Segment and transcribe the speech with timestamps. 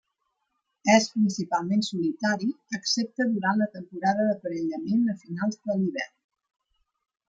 [0.93, 6.15] És principalment solitari, excepte durant la temporada d'aparellament a finals de l'hivern.